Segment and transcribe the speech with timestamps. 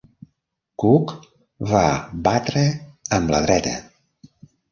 [0.83, 1.11] Cook
[1.73, 1.83] va
[2.29, 2.65] batre
[3.19, 3.77] amb la dreta.